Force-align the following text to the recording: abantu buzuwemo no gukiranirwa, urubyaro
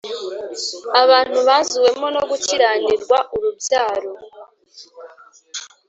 abantu 1.03 1.37
buzuwemo 1.47 2.07
no 2.15 2.21
gukiranirwa, 2.29 3.17
urubyaro 3.35 4.11